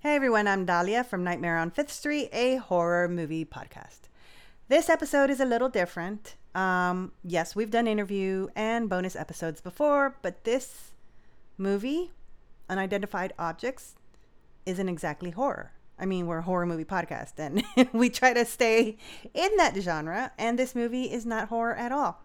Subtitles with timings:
[0.00, 4.02] Hey everyone, I'm Dahlia from Nightmare on Fifth Street, a horror movie podcast.
[4.68, 6.36] This episode is a little different.
[6.54, 10.92] Um, yes, we've done interview and bonus episodes before, but this
[11.56, 12.12] movie,
[12.70, 13.96] Unidentified Objects,
[14.66, 15.72] isn't exactly horror.
[15.98, 18.98] I mean, we're a horror movie podcast and we try to stay
[19.34, 22.22] in that genre, and this movie is not horror at all.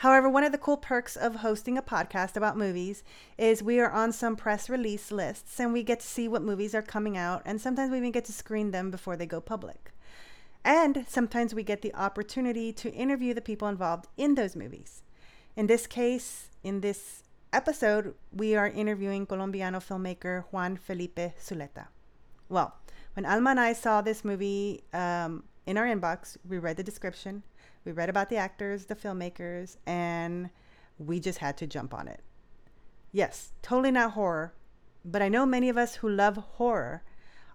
[0.00, 3.04] However, one of the cool perks of hosting a podcast about movies
[3.36, 6.74] is we are on some press release lists and we get to see what movies
[6.74, 9.92] are coming out, and sometimes we even get to screen them before they go public.
[10.64, 15.02] And sometimes we get the opportunity to interview the people involved in those movies.
[15.54, 21.88] In this case, in this episode, we are interviewing Colombiano filmmaker Juan Felipe Zuleta.
[22.48, 22.74] Well,
[23.12, 27.42] when Alma and I saw this movie um, in our inbox, we read the description
[27.84, 30.50] we read about the actors, the filmmakers, and
[30.98, 32.20] we just had to jump on it.
[33.12, 34.52] Yes, totally not horror,
[35.04, 37.02] but I know many of us who love horror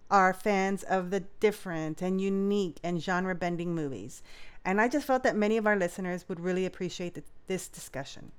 [0.10, 4.22] are fans of the different and unique and genre bending movies.
[4.64, 7.18] And I just felt that many of our listeners would really appreciate
[7.48, 8.32] this discussion.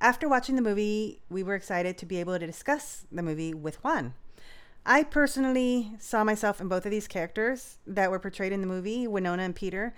[0.00, 3.76] After watching the movie, we were excited to be able to discuss the movie with
[3.84, 4.14] Juan.
[4.84, 9.06] I personally saw myself in both of these characters that were portrayed in the movie,
[9.06, 9.94] Winona and Peter,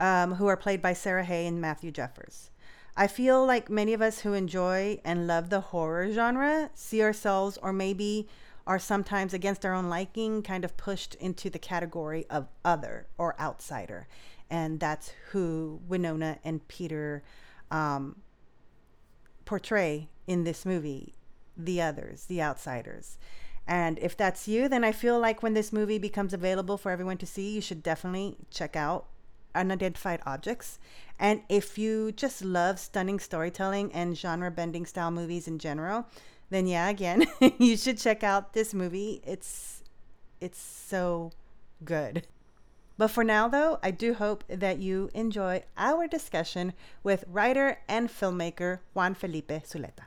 [0.00, 2.50] um, who are played by Sarah Hay and Matthew Jeffers.
[2.96, 7.58] I feel like many of us who enjoy and love the horror genre see ourselves,
[7.62, 8.26] or maybe
[8.66, 13.38] are sometimes against our own liking, kind of pushed into the category of other or
[13.40, 14.08] outsider.
[14.50, 17.22] And that's who Winona and Peter
[17.70, 18.16] um,
[19.44, 21.14] portray in this movie
[21.56, 23.18] the others, the outsiders.
[23.68, 27.18] And if that's you, then I feel like when this movie becomes available for everyone
[27.18, 29.06] to see, you should definitely check out
[29.54, 30.78] Unidentified Objects.
[31.18, 36.06] And if you just love stunning storytelling and genre bending style movies in general,
[36.50, 37.26] then yeah, again,
[37.58, 39.20] you should check out this movie.
[39.24, 39.82] It's
[40.40, 41.32] it's so
[41.84, 42.26] good.
[42.98, 46.72] But for now, though, I do hope that you enjoy our discussion
[47.02, 50.06] with writer and filmmaker Juan Felipe Zuleta.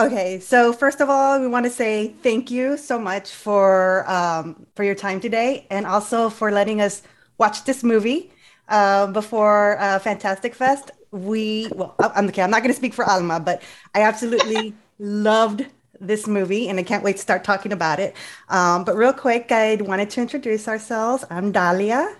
[0.00, 4.64] Okay, so first of all, we want to say thank you so much for um,
[4.74, 7.02] for your time today, and also for letting us
[7.36, 8.32] watch this movie
[8.70, 10.90] uh, before uh, Fantastic Fest.
[11.10, 12.40] We well, I'm okay.
[12.40, 13.60] I'm not going to speak for Alma, but
[13.94, 15.66] I absolutely loved
[16.00, 18.16] this movie, and I can't wait to start talking about it.
[18.48, 21.26] Um, but real quick, I wanted to introduce ourselves.
[21.28, 22.16] I'm Dahlia.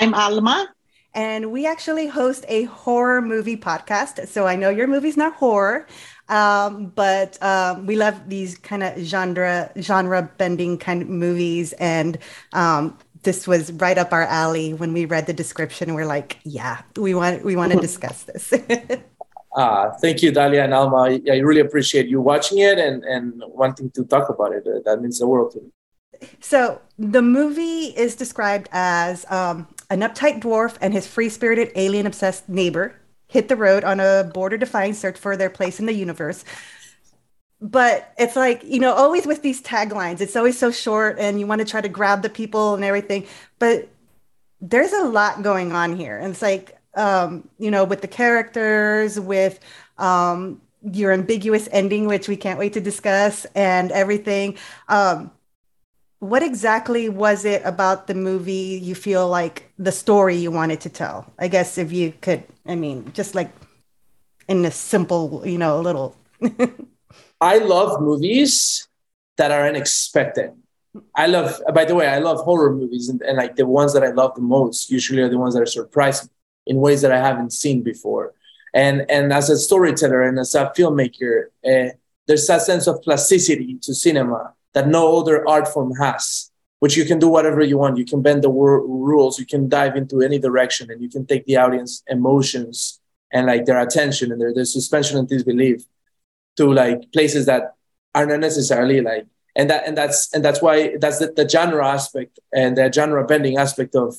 [0.00, 0.68] I'm Alma.
[1.12, 4.28] And we actually host a horror movie podcast.
[4.28, 5.86] So I know your movie's not horror,
[6.30, 12.18] um, but um, we love these kind of genre genre bending kind of movies, and
[12.52, 15.94] um, this was right up our alley when we read the description.
[15.94, 18.52] We're like, yeah, we want we want to discuss this.
[19.56, 20.96] uh, thank you, Dahlia and Alma.
[20.96, 24.64] I, I, really appreciate you watching it and, and wanting to talk about it.
[24.66, 25.70] Uh, that means the world to me.
[26.38, 32.99] So the movie is described as um, an uptight dwarf and his free-spirited alien-obsessed neighbor
[33.30, 36.44] hit the road on a border defying search for their place in the universe.
[37.60, 41.46] But it's like, you know, always with these taglines, it's always so short and you
[41.46, 43.26] want to try to grab the people and everything.
[43.58, 43.88] But
[44.60, 46.18] there's a lot going on here.
[46.18, 49.60] And it's like, um, you know, with the characters, with
[49.98, 54.56] um, your ambiguous ending, which we can't wait to discuss, and everything.
[54.88, 55.30] Um,
[56.20, 60.90] what exactly was it about the movie you feel like the story you wanted to
[60.90, 61.32] tell?
[61.38, 63.50] I guess if you could, I mean, just like
[64.46, 66.14] in a simple, you know, a little.
[67.40, 68.86] I love movies
[69.38, 70.52] that are unexpected.
[71.14, 74.02] I love, by the way, I love horror movies, and, and like the ones that
[74.02, 76.28] I love the most usually are the ones that are surprising
[76.66, 78.34] in ways that I haven't seen before.
[78.74, 81.94] And and as a storyteller and as a filmmaker, uh,
[82.26, 87.04] there's a sense of plasticity to cinema that no other art form has, which you
[87.04, 87.98] can do whatever you want.
[87.98, 91.26] You can bend the wor- rules, you can dive into any direction, and you can
[91.26, 93.00] take the audience emotions
[93.32, 95.84] and like their attention and their, their suspension and disbelief
[96.56, 97.74] to like places that
[98.14, 99.26] are not necessarily like
[99.56, 103.24] and that and that's and that's why that's the, the genre aspect and the genre
[103.24, 104.16] bending aspect of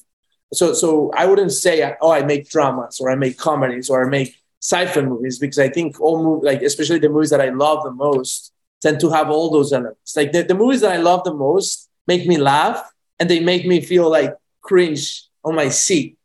[0.53, 4.09] so so I wouldn't say oh I make dramas or I make comedies or I
[4.09, 7.83] make sci-fi movies because I think all movies like especially the movies that I love
[7.83, 10.15] the most tend to have all those elements.
[10.15, 13.65] Like the, the movies that I love the most make me laugh and they make
[13.65, 16.17] me feel like cringe on my seat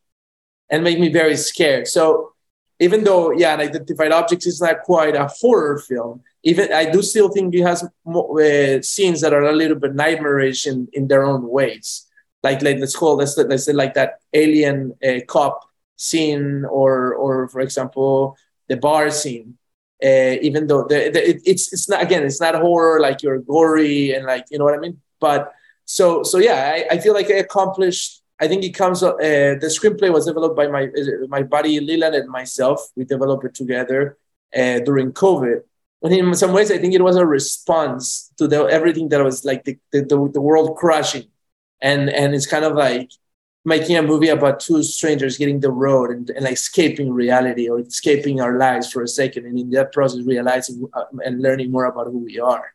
[0.71, 1.87] and make me very scared.
[1.87, 2.33] So
[2.81, 7.29] even though, yeah, Unidentified Objects is not quite a horror film, even I do still
[7.29, 11.25] think it has more, uh, scenes that are a little bit nightmarish in, in their
[11.25, 12.07] own ways.
[12.43, 17.49] Like, like let's call this, let's say like that alien uh, cop scene or, or
[17.49, 18.37] for example,
[18.69, 19.57] the bar scene
[20.03, 23.39] Uh, even though the, the, it, it's it's not again, it's not horror like you're
[23.39, 25.01] gory and like you know what I mean.
[25.21, 25.53] But
[25.85, 28.23] so so yeah, I, I feel like I accomplished.
[28.39, 29.03] I think it comes.
[29.03, 30.91] Uh, the screenplay was developed by my
[31.29, 32.89] my buddy Leland and myself.
[32.95, 34.19] We developed it together
[34.55, 35.63] uh, during COVID.
[36.03, 39.45] And in some ways, I think it was a response to the everything that was
[39.45, 41.25] like the, the, the world crashing,
[41.81, 43.11] and and it's kind of like
[43.67, 48.41] making a movie about two strangers getting the road and, and escaping reality or escaping
[48.41, 52.07] our lives for a second and in that process realizing uh, and learning more about
[52.07, 52.73] who we are.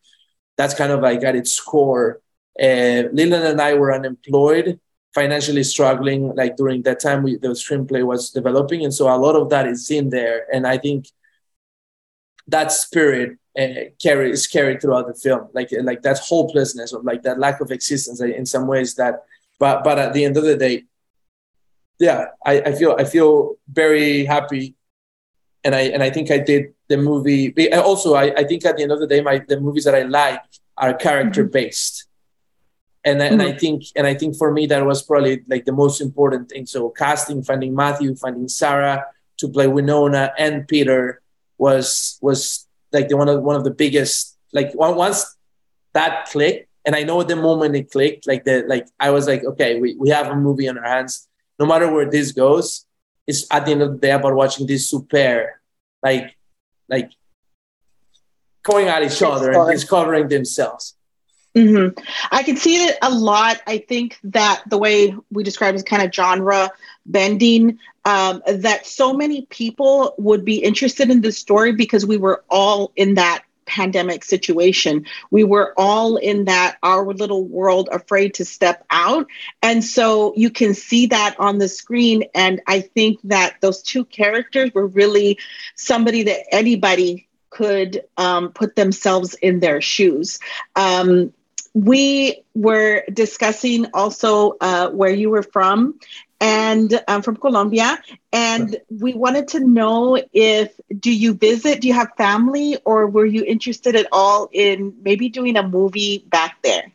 [0.58, 2.20] That's kind of like at its core.
[2.62, 4.82] Uh, Leland and I were unemployed
[5.16, 9.38] financially struggling like during that time we, the screenplay was developing and so a lot
[9.38, 10.46] of that is in there.
[10.54, 11.08] And I think
[12.48, 17.40] that spirit uh, is carried throughout the film like like that hopelessness or like that
[17.40, 19.24] lack of existence in some ways that
[19.62, 20.86] but but at the end of the day,
[22.00, 24.74] yeah, I, I feel I feel very happy,
[25.64, 27.54] and I and I think I did the movie.
[27.72, 30.02] Also, I, I think at the end of the day, my the movies that I
[30.02, 30.42] like
[30.78, 32.08] are character based.
[33.04, 33.34] And, mm-hmm.
[33.34, 33.58] and I mm-hmm.
[33.58, 36.66] think and I think for me that was probably like the most important thing.
[36.66, 39.06] So casting, finding Matthew, finding Sarah
[39.38, 41.22] to play Winona and Peter
[41.58, 45.38] was was like the one of one of the biggest like once
[45.94, 49.44] that clicked and I know the moment it clicked, like the like I was like,
[49.44, 51.28] okay, we, we have a movie on our hands.
[51.60, 52.86] No matter where this goes,
[53.28, 55.62] it's at the end of the day about watching this super
[56.02, 56.36] like
[56.90, 57.12] like
[58.64, 60.96] going at each other and discovering themselves.
[61.56, 62.00] Mm-hmm.
[62.32, 63.62] I can see it a lot.
[63.68, 66.72] I think that the way we describe is kind of genre
[67.06, 72.44] bending, um, that so many people would be interested in this story because we were
[72.50, 75.06] all in that pandemic situation.
[75.30, 79.28] We were all in that our little world afraid to step out.
[79.62, 82.24] And so you can see that on the screen.
[82.34, 85.40] And I think that those two characters were really
[85.76, 90.40] somebody that anybody could um, put themselves in their shoes.
[90.76, 91.34] Um,
[91.74, 96.00] we were discussing also uh, where you were from
[96.42, 98.02] and I'm um, from Colombia.
[98.34, 101.82] And we wanted to know if do you visit?
[101.82, 106.26] Do you have family, or were you interested at all in maybe doing a movie
[106.30, 106.92] back there?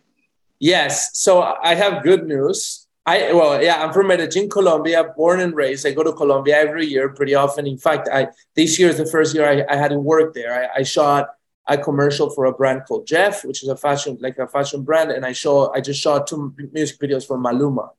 [0.58, 1.18] Yes.
[1.18, 2.86] So I have good news.
[3.06, 5.86] I well, yeah, I'm from Medellin, Colombia, born and raised.
[5.86, 7.66] I go to Colombia every year, pretty often.
[7.66, 10.52] In fact, I this year is the first year I, I hadn't worked there.
[10.52, 11.28] I, I shot
[11.68, 15.12] a commercial for a brand called Jeff, which is a fashion like a fashion brand,
[15.12, 17.90] and I show I just shot two music videos for Maluma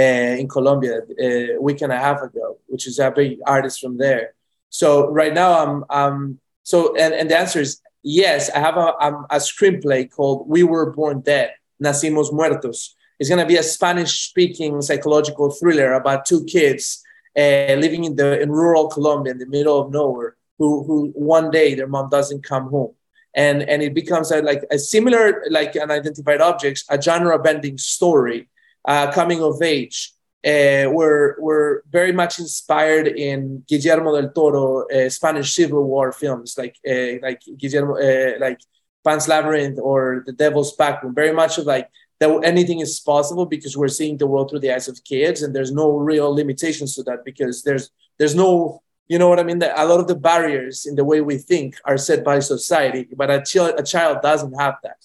[0.00, 3.96] in Colombia uh, a week and a half ago, which is a big artist from
[3.98, 4.34] there.
[4.68, 8.50] So right now I'm, I'm so and, and the answer is yes.
[8.50, 8.92] I have a,
[9.30, 11.52] a screenplay called "We Were Born Dead,"
[11.82, 12.94] Nacimos Muertos.
[13.18, 17.02] It's gonna be a Spanish-speaking psychological thriller about two kids
[17.36, 21.50] uh, living in the in rural Colombia in the middle of nowhere who who one
[21.50, 22.94] day their mom doesn't come home
[23.34, 27.78] and and it becomes a, like a similar like an unidentified objects a genre bending
[27.78, 28.48] story
[28.86, 30.12] uh, coming of age
[30.46, 36.56] uh, were were very much inspired in Guillermo del Toro uh, Spanish Civil War films,
[36.56, 38.60] like uh, like Guillermo, uh, like
[39.04, 41.14] Pan's Labyrinth or The Devil's Backbone.
[41.14, 41.88] Very much of like
[42.20, 45.54] that anything is possible because we're seeing the world through the eyes of kids, and
[45.54, 49.60] there's no real limitations to that because there's there's no you know what I mean?
[49.60, 53.08] That a lot of the barriers in the way we think are set by society,
[53.16, 54.98] but a child a child doesn't have that.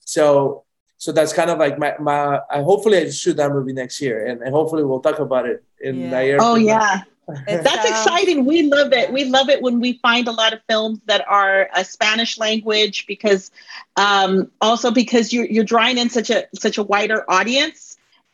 [0.00, 0.64] So
[0.98, 4.26] so that's kind of like my, my I hopefully I shoot that movie next year
[4.26, 6.20] and, and hopefully we'll talk about it in yeah.
[6.20, 6.38] year.
[6.40, 7.02] Oh yeah.
[7.46, 8.46] That's exciting.
[8.46, 9.12] We love it.
[9.12, 13.06] We love it when we find a lot of films that are a Spanish language
[13.06, 13.50] because
[13.96, 17.87] um, also because you're you're drawing in such a such a wider audience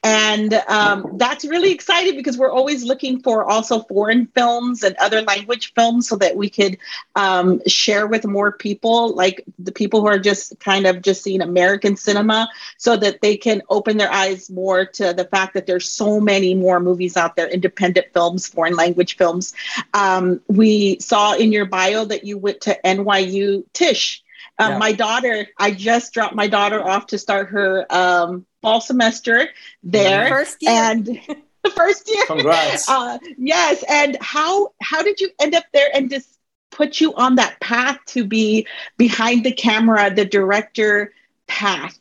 [0.04, 5.22] and um, that's really exciting because we're always looking for also foreign films and other
[5.22, 6.76] language films so that we could
[7.16, 11.40] um, share with more people like the people who are just kind of just seeing
[11.40, 15.90] american cinema so that they can open their eyes more to the fact that there's
[15.90, 19.54] so many more movies out there independent films foreign language films
[19.94, 24.22] um, we saw in your bio that you went to nyu Tisch
[24.58, 24.78] um, yeah.
[24.78, 29.48] My daughter, I just dropped my daughter off to start her um, fall semester
[29.82, 30.28] there.
[30.28, 30.72] First year.
[30.72, 32.24] And the first year.
[32.26, 32.88] Congrats.
[32.88, 33.84] Uh, yes.
[33.88, 36.38] And how how did you end up there and just
[36.70, 38.66] put you on that path to be
[38.96, 41.12] behind the camera, the director
[41.46, 41.98] path?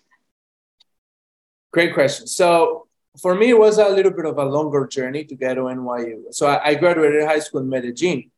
[1.71, 2.27] Great question.
[2.27, 2.87] So
[3.21, 6.33] for me, it was a little bit of a longer journey to get to NYU.
[6.33, 8.31] So I, I graduated high school in Medellin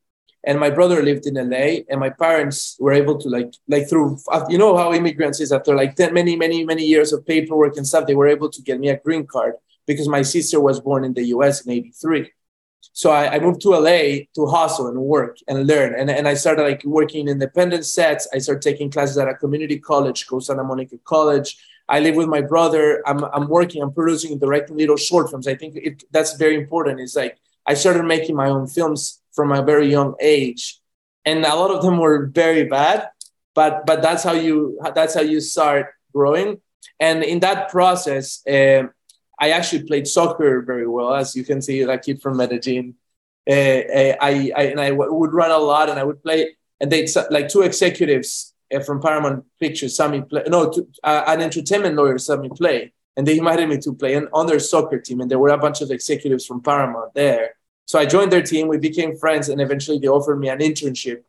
[0.46, 4.18] and my brother lived in LA and my parents were able to like like through
[4.32, 7.78] uh, you know how immigrants is after like 10 many many many years of paperwork
[7.78, 10.80] and stuff they were able to get me a green card because my sister was
[10.80, 12.32] born in the US in 83
[12.94, 16.00] so I, I, moved to LA to hustle and work and learn.
[16.00, 18.28] And, and I started like working in independent sets.
[18.34, 21.58] I started taking classes at a community college called Santa Monica College.
[21.90, 23.04] I live with my brother.
[23.06, 25.48] I'm, I'm working, I'm producing and directing little short films.
[25.48, 27.00] I think it, that's very important.
[27.00, 27.38] It's like
[27.68, 30.80] I started making my own films from a very young age.
[31.26, 33.10] And a lot of them were very bad,
[33.54, 36.62] but but that's how you that's how you start growing.
[37.00, 38.84] And in that process, uh,
[39.40, 42.96] I actually played soccer very well, as you can see, a kid from Medellin.
[43.50, 46.56] Uh, I, I and I w- would run a lot, and I would play.
[46.80, 48.54] And they like two executives
[48.86, 50.44] from Paramount Pictures saw me play.
[50.48, 50.74] No,
[51.04, 55.00] an entertainment lawyer saw me play, and they invited me to play on their soccer
[55.00, 55.22] team.
[55.22, 57.56] And there were a bunch of executives from Paramount there.
[57.86, 58.68] So I joined their team.
[58.68, 61.24] We became friends, and eventually they offered me an internship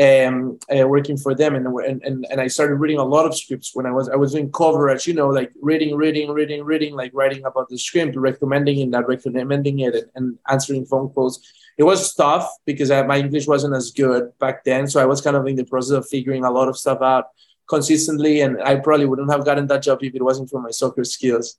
[0.00, 1.66] um, uh, working for them, and,
[2.02, 4.50] and and I started reading a lot of scripts when I was I was doing
[4.50, 8.86] coverage, you know, like reading, reading, reading, reading, like writing about the script, recommending it,
[8.86, 11.42] not recommending it, and, and answering phone calls.
[11.76, 15.20] It was tough because I, my English wasn't as good back then, so I was
[15.20, 17.26] kind of in the process of figuring a lot of stuff out
[17.68, 21.04] consistently, and I probably wouldn't have gotten that job if it wasn't for my soccer
[21.04, 21.58] skills.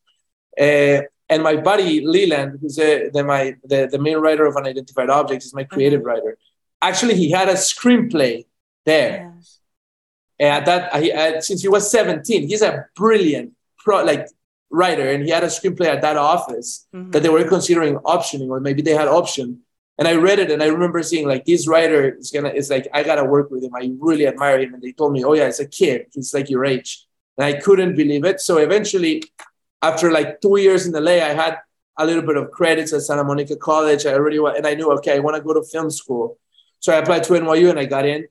[0.60, 5.10] Uh, and my buddy Leland, who's a, the, my the, the main writer of Unidentified
[5.10, 6.10] Objects, is my creative mm-hmm.
[6.10, 6.38] writer
[6.82, 8.46] actually he had a screenplay
[8.86, 9.34] there.
[9.36, 9.60] Yes.
[10.40, 14.28] And that he, uh, since he was 17, he's a brilliant pro like
[14.72, 17.12] writer, and he had a screenplay at that office mm-hmm.
[17.12, 19.60] that they were considering optioning, or maybe they had option.
[20.00, 22.50] And I read it, and I remember seeing like this writer is gonna.
[22.50, 23.76] It's like I gotta work with him.
[23.76, 24.74] I really admire him.
[24.74, 26.08] And they told me, oh yeah, it's a kid.
[26.12, 27.06] He's like your age,
[27.38, 28.40] and I couldn't believe it.
[28.40, 29.22] So eventually,
[29.82, 31.60] after like two years in the LA, I had
[31.98, 34.06] a little bit of credits at Santa Monica College.
[34.06, 36.38] I already and I knew okay, I want to go to film school.
[36.80, 38.28] So I applied to NYU and I got in.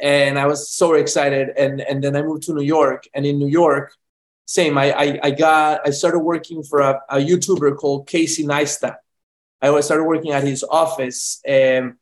[0.00, 1.50] And I was so excited.
[1.56, 3.04] And, and then I moved to New York.
[3.14, 3.94] And in New York,
[4.46, 8.96] same, I, I, I got, I started working for a, a YouTuber called Casey Neistat.
[9.60, 11.94] I started working at his office and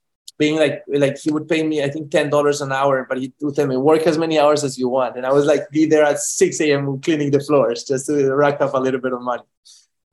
[0.42, 3.54] being like, like he would pay me, I think $10 an hour, but he would
[3.54, 5.16] tell me work as many hours as you want.
[5.16, 7.00] And I was like, be there at 6 a.m.
[7.00, 9.48] cleaning the floors just to rack up a little bit of money.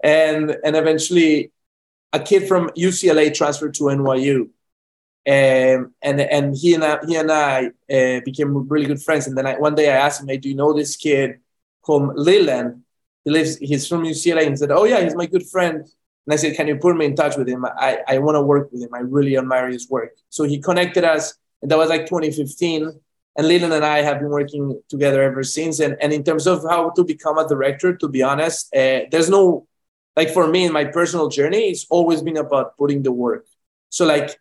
[0.03, 1.51] And, and eventually
[2.11, 4.49] a kid from UCLA transferred to NYU
[5.27, 9.27] um, and and he and I, he and I uh, became really good friends.
[9.27, 11.39] And then I, one day I asked him, "Hey, do you know this kid
[11.81, 12.83] called Leland?
[13.25, 13.57] He lives.
[13.57, 15.85] He's from UCLA." And he said, "Oh yeah, he's my good friend."
[16.27, 17.65] And I said, "Can you put me in touch with him?
[17.65, 18.93] I I want to work with him.
[18.93, 22.91] I really admire his work." So he connected us, and that was like 2015.
[23.37, 25.79] And Leland and I have been working together ever since.
[25.79, 29.29] And and in terms of how to become a director, to be honest, uh, there's
[29.29, 29.67] no
[30.17, 33.45] like for me in my personal journey, it's always been about putting the work.
[33.89, 34.39] So like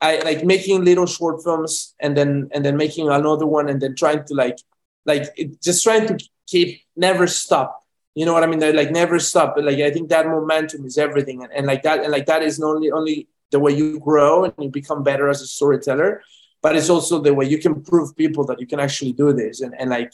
[0.00, 3.94] I like making little short films and then and then making another one and then
[3.94, 4.58] trying to like
[5.04, 5.24] like
[5.62, 7.77] just trying to keep never stop.
[8.18, 8.58] You know what I mean?
[8.58, 9.54] They're like never stop.
[9.54, 12.42] But like I think that momentum is everything, and, and like that and like that
[12.42, 16.10] is not only only the way you grow and you become better as a storyteller,
[16.60, 19.60] but it's also the way you can prove people that you can actually do this
[19.60, 20.12] and and like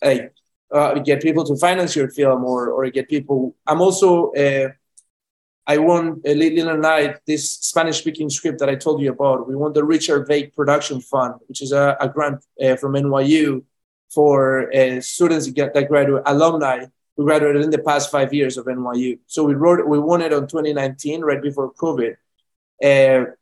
[0.00, 0.32] like
[0.70, 3.56] uh, get people to finance your film or or get people.
[3.66, 4.30] I'm also.
[4.32, 4.68] Uh,
[5.66, 9.46] I won uh, Lilian Night, this Spanish speaking script that I told you about.
[9.48, 13.62] We won the Richard Vague Production Fund, which is a, a grant uh, from NYU
[14.08, 16.86] for uh, students that graduate alumni
[17.20, 19.18] who graduated in the past five years of NYU.
[19.26, 22.16] So we wrote we won it on 2019, right before COVID.
[22.82, 23.32] Uh,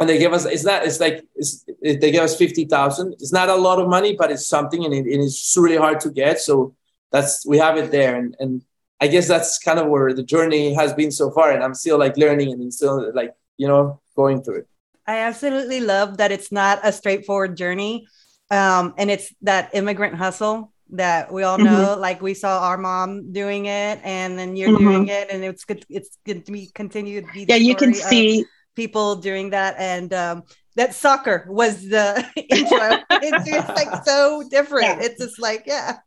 [0.00, 3.12] and they gave us it's not it's like it's, they gave us 50,000.
[3.12, 6.10] It's not a lot of money, but it's something and, it, it's really hard to
[6.10, 6.40] get.
[6.40, 6.74] So
[7.10, 8.64] that's we have it there and and
[8.98, 11.98] I guess that's kind of where the journey has been so far, and I'm still
[11.98, 14.68] like learning and still like you know going through it.
[15.06, 18.06] I absolutely love that it's not a straightforward journey,
[18.50, 21.92] um, and it's that immigrant hustle that we all know.
[21.92, 22.00] Mm-hmm.
[22.00, 24.84] Like we saw our mom doing it, and then you're mm-hmm.
[24.84, 25.84] doing it, and it's good.
[25.88, 27.26] It's good to be continued.
[27.26, 28.44] To be yeah, you can see
[28.74, 30.42] people doing that, and um,
[30.76, 32.98] that soccer was the intro.
[33.10, 34.84] it's just like so different.
[34.84, 35.06] Yeah.
[35.06, 35.98] It's just like yeah.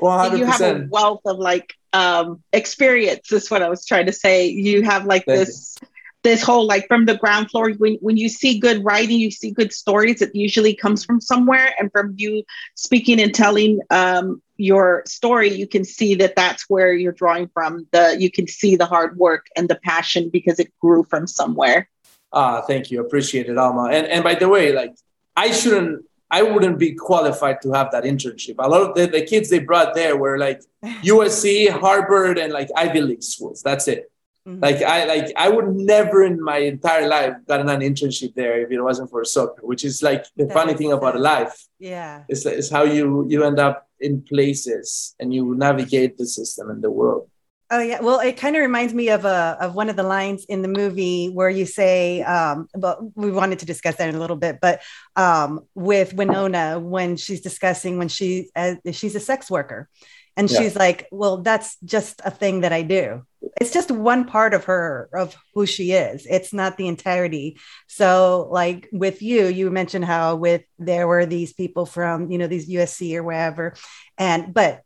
[0.00, 3.32] Well, you have a wealth of like um, experience.
[3.32, 4.48] Is what I was trying to say.
[4.48, 5.88] You have like Thank this you.
[6.24, 7.70] This whole like from the ground floor.
[7.72, 10.20] When when you see good writing, you see good stories.
[10.22, 12.42] It usually comes from somewhere, and from you
[12.74, 17.86] speaking and telling um, your story, you can see that that's where you're drawing from.
[17.92, 21.88] The you can see the hard work and the passion because it grew from somewhere.
[22.32, 23.90] Ah, thank you, appreciate it, Alma.
[23.92, 24.96] And and by the way, like
[25.36, 28.56] I shouldn't I wouldn't be qualified to have that internship.
[28.58, 32.70] A lot of the, the kids they brought there were like USC, Harvard, and like
[32.74, 33.62] Ivy League schools.
[33.62, 34.10] That's it.
[34.46, 34.62] Mm-hmm.
[34.62, 38.70] Like I like I would never in my entire life gotten an internship there if
[38.70, 40.98] it wasn't for soccer, which is like the that funny thing sense.
[40.98, 41.66] about life.
[41.78, 42.24] Yeah.
[42.28, 46.82] It's, it's how you you end up in places and you navigate the system and
[46.82, 47.30] the world.
[47.70, 50.44] Oh yeah, well, it kind of reminds me of a of one of the lines
[50.44, 54.20] in the movie where you say, um, but we wanted to discuss that in a
[54.20, 54.82] little bit, but
[55.16, 59.88] um, with Winona when she's discussing when she uh, she's a sex worker,
[60.36, 60.58] and yeah.
[60.58, 63.24] she's like, well, that's just a thing that I do.
[63.60, 66.26] It's just one part of her of who she is.
[66.28, 67.58] It's not the entirety.
[67.86, 72.48] So, like with you, you mentioned how with there were these people from you know
[72.48, 73.74] these USC or wherever,
[74.18, 74.82] and but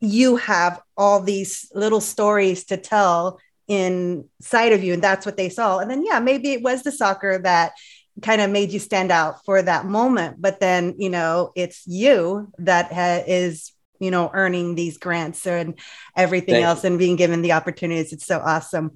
[0.00, 5.48] you have all these little stories to tell inside of you and that's what they
[5.48, 7.72] saw and then yeah maybe it was the soccer that
[8.20, 12.50] kind of made you stand out for that moment but then you know it's you
[12.58, 13.70] that ha- is
[14.00, 15.78] you know earning these grants and
[16.16, 16.88] everything Thank else you.
[16.88, 18.92] and being given the opportunities it's so awesome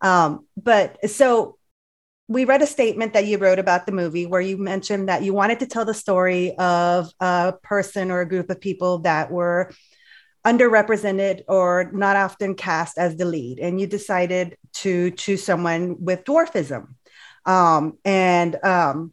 [0.00, 1.58] um, but so
[2.28, 5.32] we read a statement that you wrote about the movie where you mentioned that you
[5.32, 9.72] wanted to tell the story of a person or a group of people that were
[10.46, 16.24] underrepresented or not often cast as the lead, and you decided to choose someone with
[16.24, 16.94] dwarfism.
[17.44, 19.12] Um, and um,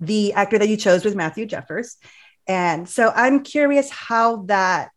[0.00, 1.96] the actor that you chose was Matthew Jeffers.
[2.46, 4.90] And so I'm curious how that,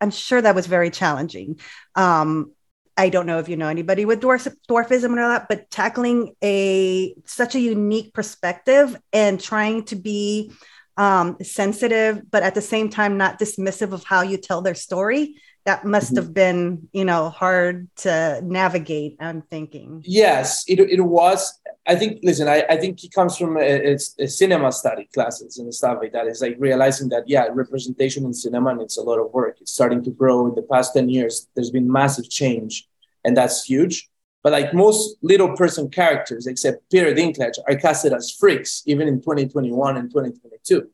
[0.00, 1.58] I'm sure that was very challenging.
[1.94, 2.52] Um,
[2.96, 6.34] I don't know if you know anybody with dwarf, dwarfism and all that, but tackling
[6.42, 10.52] a such a unique perspective and trying to be
[10.96, 15.36] um, sensitive, but at the same time, not dismissive of how you tell their story.
[15.64, 16.24] That must mm-hmm.
[16.24, 19.16] have been, you know, hard to navigate.
[19.20, 20.02] I'm thinking.
[20.04, 21.56] Yes, it, it was.
[21.88, 22.20] I think.
[22.22, 25.98] Listen, I, I think he comes from a, a, a cinema study classes and stuff
[26.02, 26.26] like that.
[26.26, 29.56] It's like realizing that yeah, representation in cinema and it's a lot of work.
[29.60, 31.48] It's starting to grow in the past ten years.
[31.54, 32.86] There's been massive change,
[33.24, 34.08] and that's huge.
[34.42, 39.20] But like most little person characters, except Peter Dinklage, are casted as freaks, even in
[39.20, 40.88] 2021 and 2022.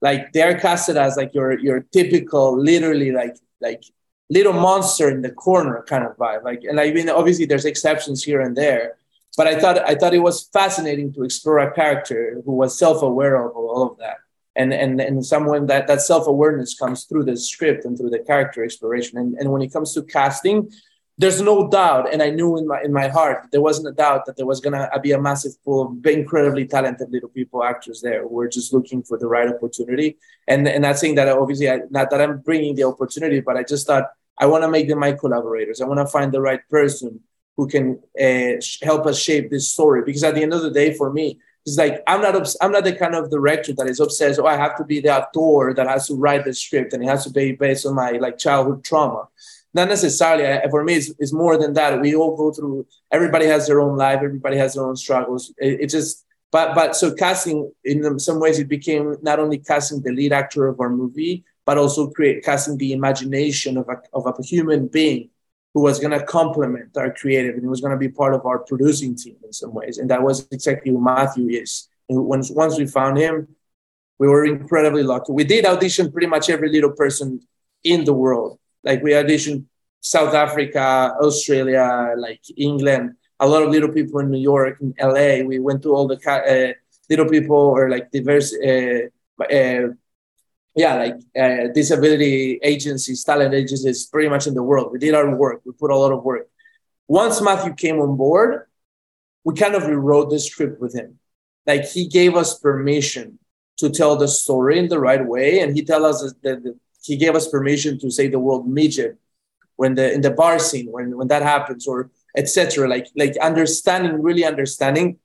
[0.00, 3.84] Like they're casted as like your your typical, literally like like
[4.30, 6.44] little monster in the corner kind of vibe.
[6.44, 8.96] Like and I mean, obviously there's exceptions here and there,
[9.36, 13.36] but I thought I thought it was fascinating to explore a character who was self-aware
[13.36, 14.18] of all of that.
[14.56, 18.62] And and and someone that that self-awareness comes through the script and through the character
[18.62, 19.18] exploration.
[19.18, 20.70] And and when it comes to casting,
[21.18, 24.26] there's no doubt, and I knew in my in my heart there wasn't a doubt
[24.26, 28.22] that there was gonna be a massive pool of incredibly talented little people actors there
[28.22, 30.18] who were just looking for the right opportunity.
[30.46, 33.64] And and not saying that obviously I, not that I'm bringing the opportunity, but I
[33.64, 34.06] just thought
[34.38, 35.80] I want to make them my collaborators.
[35.80, 37.20] I want to find the right person
[37.56, 40.02] who can uh, help us shape this story.
[40.04, 42.72] Because at the end of the day, for me, it's like I'm not obs- I'm
[42.72, 44.38] not the kind of director that is obsessed.
[44.38, 47.06] Oh, I have to be the actor that has to write the script and it
[47.06, 49.28] has to be based on my like childhood trauma
[49.74, 53.66] not necessarily for me it's, it's, more than that we all go through everybody has
[53.66, 57.70] their own life everybody has their own struggles it, it, just but but so casting
[57.84, 61.76] in some ways it became not only casting the lead actor of our movie but
[61.76, 65.28] also create casting the imagination of a, of a human being
[65.74, 68.46] who was going to complement our creative and he was going to be part of
[68.46, 69.98] our producing team in some ways.
[69.98, 71.88] And that was exactly who matthew is.
[72.08, 73.48] And once, once we found him
[74.18, 75.32] we were incredibly lucky.
[75.32, 77.40] We did audition pretty much every little person
[77.82, 78.58] in the world.
[78.82, 79.64] Like we auditioned
[80.00, 85.44] South Africa, Australia, like England, a lot of little people in New York, in LA.
[85.44, 86.72] We went to all the uh,
[87.10, 89.08] little people or like diverse, uh,
[89.42, 89.88] uh,
[90.74, 94.90] yeah, like uh, disability agencies, talent agencies, pretty much in the world.
[94.92, 95.62] We did our work.
[95.64, 96.48] We put a lot of work.
[97.06, 98.66] Once Matthew came on board,
[99.44, 101.18] we kind of rewrote the script with him.
[101.66, 103.38] Like he gave us permission
[103.76, 107.34] to tell the story in the right way, and he tell us that he gave
[107.34, 109.18] us permission to say the word midget
[109.76, 114.22] when the in the bar scene when when that happens or etc like like understanding
[114.22, 115.18] really understanding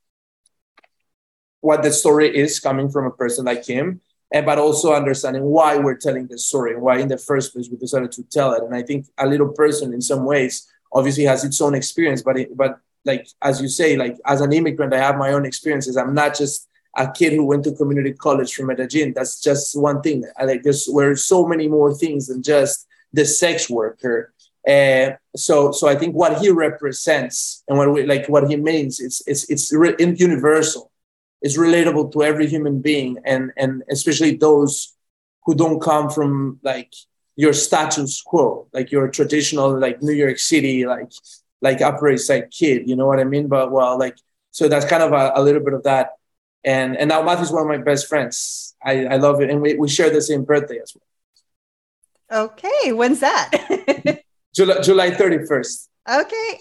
[1.61, 5.77] what the story is coming from a person like him and but also understanding why
[5.77, 8.63] we're telling the story and why in the first place we decided to tell it
[8.63, 12.37] and i think a little person in some ways obviously has its own experience but
[12.37, 15.97] it, but like as you say like as an immigrant i have my own experiences
[15.97, 19.13] i'm not just a kid who went to community college from Medellin.
[19.15, 20.23] That's just one thing.
[20.37, 24.33] I like there's so many more things than just the sex worker.
[24.67, 28.99] Uh, so so I think what he represents and what we, like what he means
[28.99, 30.88] it's it's it's re- universal.
[31.41, 34.95] It's relatable to every human being and and especially those
[35.45, 36.93] who don't come from like
[37.35, 41.11] your status quo, like your traditional like New York City like
[41.61, 42.87] like Upper East Side kid.
[42.89, 43.47] You know what I mean?
[43.47, 44.17] But well, like
[44.51, 46.11] so that's kind of a, a little bit of that
[46.63, 48.75] and and now Matthew's one of my best friends.
[48.83, 52.43] I, I love it, and we, we share the same birthday as well.
[52.45, 54.21] Okay, when's that?
[54.55, 55.89] July July thirty first.
[56.09, 56.59] Okay,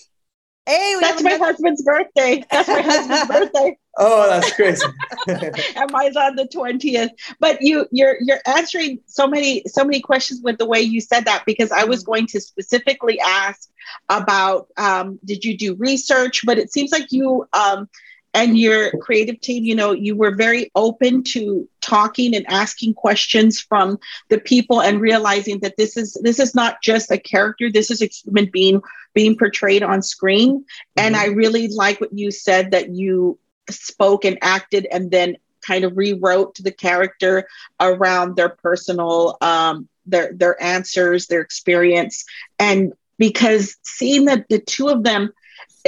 [0.69, 2.45] Hey, that's my husband's birthday.
[2.51, 3.79] That's my husband's birthday.
[3.97, 4.85] Oh, that's crazy.
[5.27, 7.09] and mine's on the 20th.
[7.41, 11.25] But you you're you're answering so many so many questions with the way you said
[11.25, 13.71] that because I was going to specifically ask
[14.11, 17.89] about um, did you do research, but it seems like you um,
[18.35, 23.61] and your creative team, you know, you were very open to talking and asking questions
[23.61, 27.91] from the people and realizing that this is this is not just a character, this
[27.91, 28.83] is a human being
[29.15, 30.61] being portrayed on screen.
[30.61, 31.07] Mm-hmm.
[31.07, 33.39] And I really like what you said that you
[33.71, 35.37] spoke and acted and then
[35.67, 37.47] kind of rewrote the character
[37.81, 42.25] around their personal um their their answers, their experience.
[42.59, 45.33] And because seeing that the two of them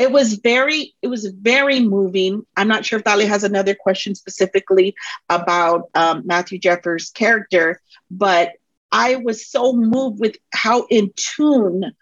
[0.00, 2.44] it was very it was very moving.
[2.56, 4.94] I'm not sure if dali has another question specifically
[5.28, 8.52] about um, matthew jeffers character but
[8.90, 11.92] i was so moved with how in tune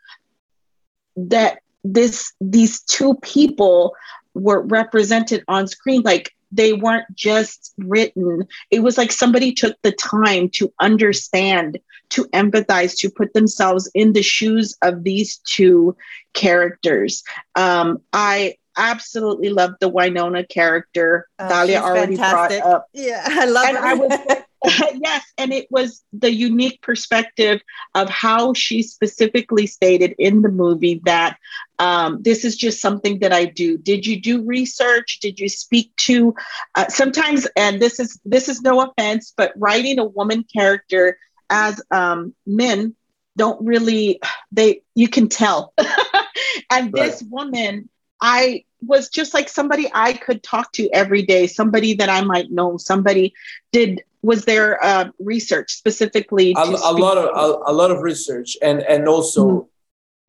[1.17, 3.95] that this these two people
[4.35, 6.03] were represented on screen.
[6.03, 8.47] Like they weren't just written.
[8.71, 11.79] It was like somebody took the time to understand
[12.11, 15.97] to empathize to put themselves in the shoes of these two
[16.35, 17.23] characters
[17.57, 21.27] um, i absolutely love the Winona character.
[21.39, 22.63] Uh, Dahlia already fantastic.
[22.63, 22.87] brought up.
[22.95, 23.85] Yeah, I love and her.
[23.85, 24.45] I was,
[25.05, 27.61] yes, and it was the unique perspective
[27.95, 31.37] of how she specifically stated in the movie that
[31.79, 33.79] um, this is just something that I do.
[33.79, 35.19] Did you do research?
[35.21, 36.35] Did you speak to?
[36.75, 41.19] Uh, sometimes, and this is this is no offense, but writing a woman character
[41.51, 42.95] as um, men
[43.37, 45.73] don't really they you can tell
[46.71, 46.95] and right.
[46.95, 47.89] this woman
[48.21, 52.51] I was just like somebody I could talk to every day, somebody that I might
[52.51, 53.35] know, somebody
[53.73, 58.57] did was there uh, research specifically a, a lot of a, a, lot of research
[58.61, 59.67] and and also mm-hmm.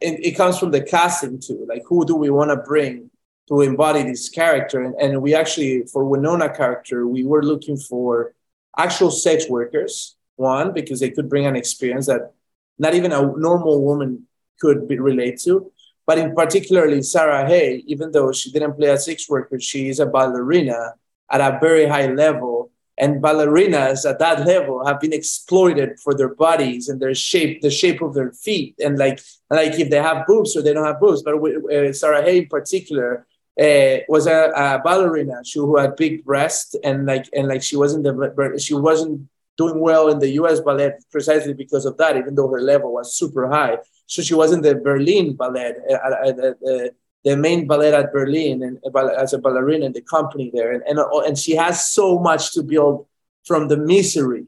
[0.01, 3.09] it, it, comes from the casting too like who do we want to bring
[3.47, 8.35] to embody this character and, and we actually for winona character we were looking for
[8.77, 12.33] actual sex workers one because they could bring an experience that
[12.77, 14.25] not even a normal woman
[14.59, 15.71] could be, relate to
[16.09, 19.99] but in particularly Sarah Hay, even though she didn't play a sex worker, she is
[19.99, 20.95] a ballerina
[21.29, 22.71] at a very high level.
[22.97, 27.69] And ballerinas at that level have been exploited for their bodies and their shape, the
[27.69, 29.19] shape of their feet, and like
[29.51, 31.21] like if they have boobs or they don't have boobs.
[31.21, 33.27] But uh, Sarah Hay in particular
[33.61, 37.77] uh, was a, a, ballerina she, who had big breasts and like and like she
[37.77, 40.59] wasn't the she wasn't doing well in the U.S.
[40.61, 43.75] ballet precisely because of that, even though her level was super high.
[44.07, 46.91] So she was in the Berlin ballet, uh, uh, the,
[47.25, 50.81] the main ballet at Berlin, and uh, as a ballerina in the company there, and,
[50.89, 53.05] and and she has so much to build
[53.49, 54.45] from the misery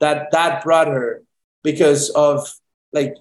[0.00, 1.22] that that brought her
[1.64, 2.36] because of
[2.92, 3.14] like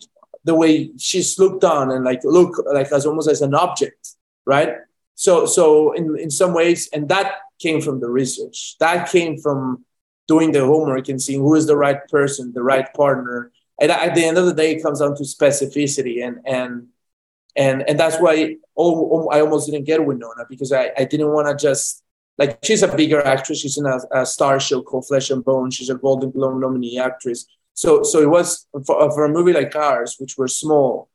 [0.44, 4.02] the way she's looked on and like look like as almost as an object,
[4.46, 4.72] right?
[5.16, 7.28] So so in in some ways, and that
[7.66, 8.76] came from the research.
[8.80, 9.86] That came from
[10.34, 14.14] doing the homework and seeing who is the right person, the right partner, and at
[14.16, 16.72] the end of the day, it comes down to specificity, and and
[17.56, 18.34] and and that's why
[18.78, 22.04] oh, oh I almost didn't get Winona because I, I didn't want to just
[22.38, 23.60] like she's a bigger actress.
[23.62, 25.72] She's in a, a, star show called Flesh and Bone.
[25.72, 27.46] She's a Golden Globe nominee actress.
[27.74, 31.10] So so it was for, for a movie like ours, which were small.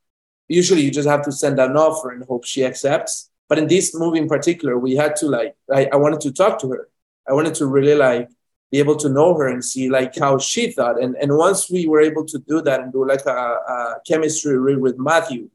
[0.49, 3.29] Usually, you just have to send an offer and hope she accepts.
[3.49, 6.59] But in this movie in particular, we had to like I, I wanted to talk
[6.61, 6.89] to her.
[7.29, 8.29] I wanted to really like
[8.71, 11.01] be able to know her and see like how she thought.
[11.01, 14.57] And and once we were able to do that and do like a, a chemistry
[14.57, 15.49] read with Matthew,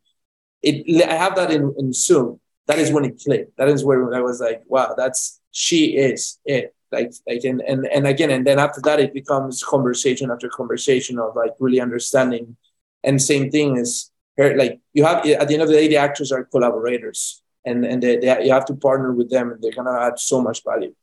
[0.62, 2.40] it I have that in, in Zoom.
[2.66, 3.56] That is when it clicked.
[3.58, 6.74] That is where I was like, wow, that's she is it.
[6.90, 11.18] Like like and and, and again, and then after that it becomes conversation after conversation
[11.18, 12.56] of like really understanding.
[13.04, 15.96] And same thing is her like you have at the end of the day, the
[15.96, 19.72] actors are collaborators and and they, they, you have to partner with them and they're
[19.72, 20.94] gonna add so much value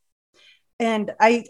[0.80, 1.46] and i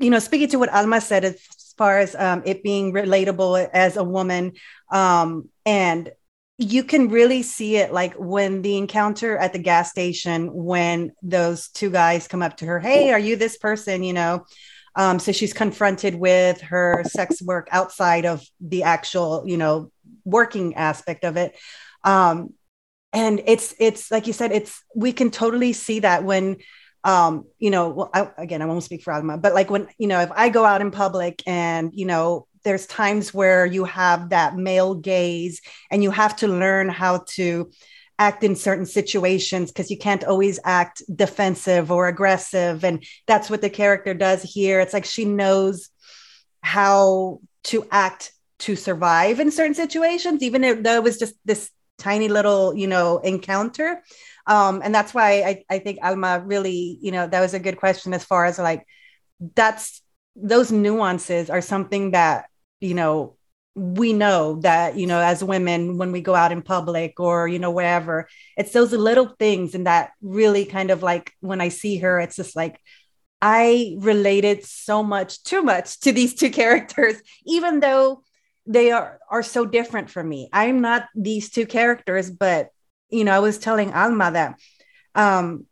[0.00, 1.40] you know, speaking to what Alma said as
[1.76, 4.52] far as um, it being relatable as a woman,
[4.90, 6.10] um, and
[6.58, 11.68] you can really see it like when the encounter at the gas station when those
[11.68, 14.02] two guys come up to her, hey, are you this person?
[14.02, 14.46] You know,
[14.94, 19.92] um, so she's confronted with her sex work outside of the actual, you know,
[20.24, 21.54] working aspect of it.
[22.02, 22.54] Um,
[23.12, 26.56] and it's it's like you said, it's we can totally see that when
[27.06, 30.08] um, you know, well, I, again, I won't speak for Alma, but like when, you
[30.08, 34.30] know, if I go out in public and, you know, there's times where you have
[34.30, 37.70] that male gaze and you have to learn how to
[38.18, 42.84] act in certain situations because you can't always act defensive or aggressive.
[42.84, 44.80] And that's what the character does here.
[44.80, 45.90] It's like she knows
[46.60, 52.26] how to act to survive in certain situations, even though it was just this tiny
[52.26, 54.02] little, you know, encounter.
[54.46, 57.78] Um, and that's why I, I think Alma really, you know, that was a good
[57.78, 58.86] question as far as like
[59.54, 60.02] that's
[60.34, 62.46] those nuances are something that,
[62.80, 63.36] you know,
[63.74, 67.58] we know that you know as women when we go out in public or you
[67.58, 71.98] know wherever it's those little things and that really kind of like when i see
[71.98, 72.80] her it's just like
[73.42, 78.22] i related so much too much to these two characters even though
[78.66, 80.48] they are are so different from me.
[80.52, 82.70] I'm not these two characters but
[83.10, 84.58] you know i was telling alma that
[85.14, 85.66] um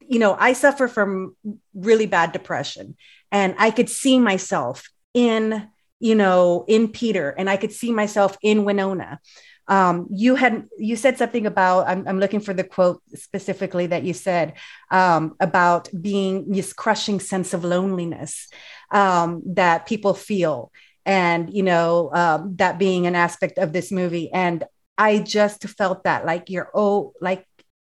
[0.00, 1.36] you know i suffer from
[1.74, 2.96] really bad depression
[3.32, 8.36] and i could see myself in you know, in Peter, and I could see myself
[8.42, 9.20] in Winona.
[9.68, 14.04] Um, you had you said something about I'm, I'm, looking for the quote specifically that
[14.04, 14.52] you said
[14.92, 18.48] um, about being this crushing sense of loneliness
[18.92, 20.70] um, that people feel,
[21.04, 24.30] and you know um, that being an aspect of this movie.
[24.32, 24.64] And
[24.98, 27.46] I just felt that like you're oh like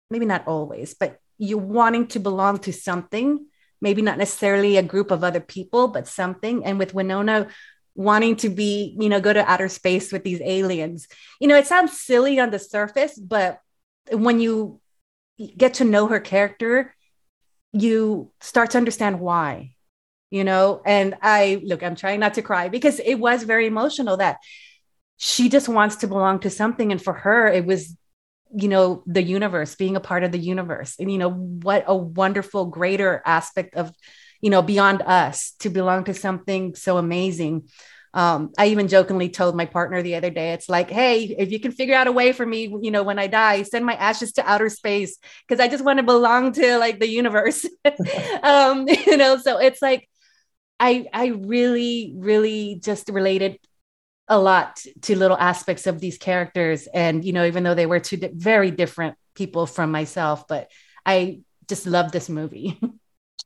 [0.09, 3.45] maybe not always, but you're wanting to belong to something
[3.83, 6.63] maybe not necessarily a group of other people, but something.
[6.63, 7.47] And with Winona,
[7.95, 11.05] wanting to be, you know, go to outer space with these aliens.
[11.41, 13.59] You know, it sounds silly on the surface, but
[14.09, 14.79] when you
[15.37, 16.95] get to know her character,
[17.73, 19.75] you start to understand why,
[20.31, 20.81] you know.
[20.85, 24.37] And I look, I'm trying not to cry because it was very emotional that
[25.23, 26.91] she just wants to belong to something.
[26.91, 27.95] And for her, it was,
[28.53, 30.95] you know, the universe, being a part of the universe.
[30.99, 33.91] And, you know, what a wonderful, greater aspect of
[34.43, 37.69] you know, beyond us to belong to something so amazing.
[38.13, 41.61] Um, I even jokingly told my partner the other day, it's like, hey, if you
[41.61, 44.33] can figure out a way for me, you know, when I die, send my ashes
[44.33, 47.65] to outer space because I just want to belong to like the universe.
[48.43, 50.09] um, you know, so it's like
[50.77, 53.59] I I really, really just related
[54.27, 56.87] a lot to little aspects of these characters.
[56.93, 60.69] And, you know, even though they were two di- very different people from myself, but
[61.05, 62.79] I just love this movie.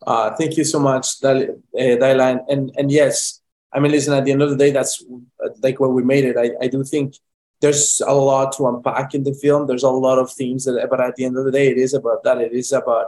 [0.05, 3.41] Uh, thank you so much, Dal- uh, And and yes,
[3.73, 4.13] I mean, listen.
[4.13, 5.03] At the end of the day, that's
[5.43, 6.37] uh, like where we made it.
[6.37, 7.15] I, I do think
[7.61, 9.65] there's a lot to unpack in the film.
[9.65, 11.93] There's a lot of themes that, but at the end of the day, it is
[11.95, 12.39] about that.
[12.39, 13.07] It is about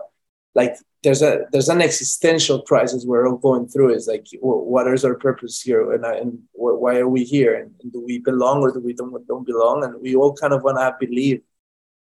[0.59, 3.91] like there's a there's an existential crisis we're all going through.
[3.93, 6.29] Is like what is our purpose here, and, and
[6.83, 9.83] why are we here, and, and do we belong or do we don't don't belong?
[9.83, 11.41] And we all kind of want to believe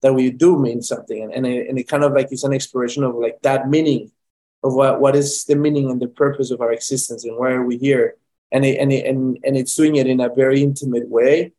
[0.02, 2.54] that we do mean something, and and it, and it kind of like it's an
[2.54, 4.10] exploration of like that meaning
[4.64, 7.66] of what, what is the meaning and the purpose of our existence and why are
[7.70, 8.16] we here?
[8.50, 11.52] And it, and, it, and and it's doing it in a very intimate way.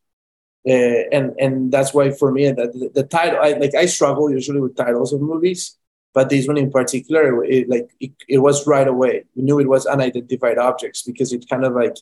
[0.68, 4.32] Uh, and and that's why for me that the, the, title I, like I struggle
[4.32, 5.77] usually with titles of movies
[6.14, 9.26] but this one in particular it, like it, it was right away.
[9.36, 11.96] We knew it was unidentified objects because it kind of like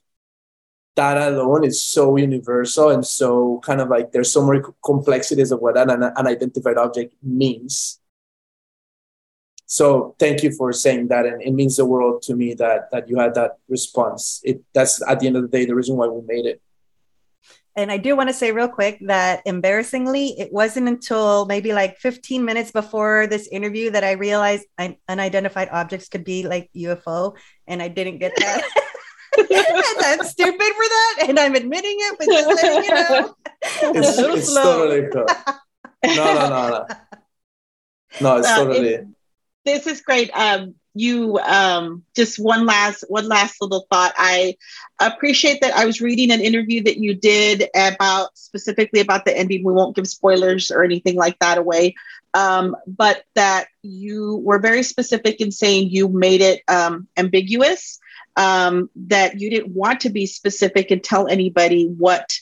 [0.95, 5.59] that alone is so universal and so kind of like there's so many complexities of
[5.59, 7.99] what an unidentified object means.
[9.65, 13.09] So thank you for saying that and it means the world to me that that
[13.09, 14.39] you had that response.
[14.43, 16.61] It that's at the end of the day the reason why we made it
[17.75, 21.97] and I do want to say real quick that embarrassingly, it wasn't until maybe like
[21.97, 24.65] 15 minutes before this interview that I realized
[25.09, 27.35] unidentified objects could be like UFO,
[27.67, 28.63] and I didn't get that.
[29.38, 33.35] I'm stupid for that, and I'm admitting it, but just letting you know.
[33.63, 35.25] It's, it's totally cool.
[36.05, 36.85] No, no, no, no.
[38.21, 38.93] No, it's totally.
[38.93, 39.07] It,
[39.65, 40.31] this is great.
[40.33, 44.13] Um, you um, just one last one last little thought.
[44.17, 44.55] I
[44.99, 45.75] appreciate that.
[45.75, 49.63] I was reading an interview that you did about specifically about the ending.
[49.63, 51.95] We won't give spoilers or anything like that away,
[52.34, 57.99] um, but that you were very specific in saying you made it um, ambiguous.
[58.38, 62.34] Um, that you didn't want to be specific and tell anybody what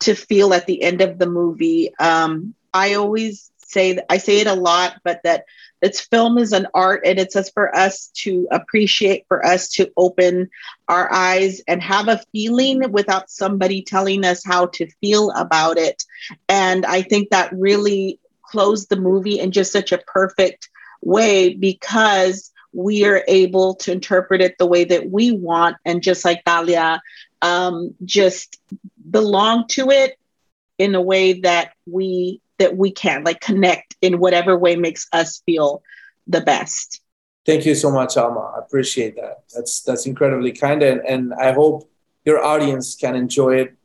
[0.00, 1.94] to feel at the end of the movie.
[1.98, 5.44] Um, I always say I say it a lot, but that
[5.82, 9.90] it's film is an art and it's just for us to appreciate, for us to
[9.96, 10.48] open
[10.88, 16.02] our eyes and have a feeling without somebody telling us how to feel about it.
[16.48, 20.70] And I think that really closed the movie in just such a perfect
[21.02, 25.76] way because we are able to interpret it the way that we want.
[25.84, 27.02] And just like Dahlia,
[27.42, 28.58] um, just
[29.10, 30.18] belong to it
[30.78, 35.42] in a way that we that we can like connect in whatever way makes us
[35.46, 35.82] feel
[36.26, 37.00] the best
[37.46, 41.52] thank you so much alma i appreciate that that's that's incredibly kind and, and i
[41.52, 41.88] hope
[42.24, 43.76] your audience can enjoy it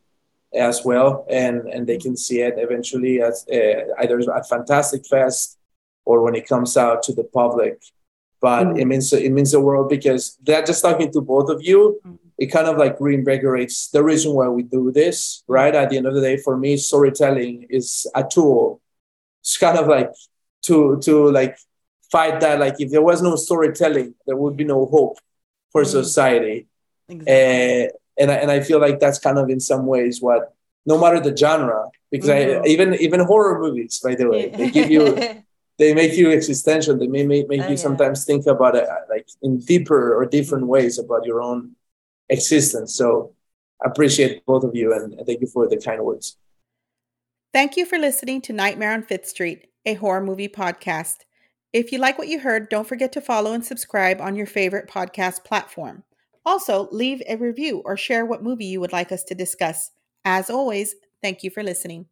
[0.54, 5.58] as well and and they can see it eventually as uh, either at fantastic fest
[6.06, 7.84] or when it comes out to the public
[8.42, 8.80] but mm-hmm.
[8.80, 12.16] it means it means the world because they're just talking to both of you mm-hmm.
[12.40, 15.76] It kind of like reinvigorates the reason why we do this, right?
[15.76, 18.82] At the end of the day, for me, storytelling is a tool.
[19.42, 20.12] It's kind of like
[20.64, 21.58] to to like
[22.10, 22.60] fight that.
[22.60, 25.18] Like if there was no storytelling, there would be no hope
[25.72, 25.88] for mm.
[25.88, 26.68] society.
[27.10, 27.86] Exactly.
[27.86, 27.90] Uh,
[28.22, 30.54] and I, and I feel like that's kind of in some ways what,
[30.86, 32.64] no matter the genre, because mm-hmm.
[32.64, 35.04] I even even horror movies, by the way, they give you.
[35.78, 36.98] they make you existential.
[36.98, 37.88] They may make, make oh, you yeah.
[37.88, 41.78] sometimes think about it like in deeper or different ways about your own
[42.30, 42.96] existence.
[42.96, 43.34] So
[43.84, 46.38] I appreciate both of you and thank you for the kind words.
[47.54, 51.26] Thank you for listening to Nightmare on Fifth Street, a horror movie podcast.
[51.74, 54.90] If you like what you heard, don't forget to follow and subscribe on your favorite
[54.90, 56.04] podcast platform.
[56.46, 59.92] Also, leave a review or share what movie you would like us to discuss.
[60.26, 62.08] As always, thank you for listening.